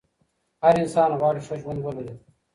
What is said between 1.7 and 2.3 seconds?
ولري.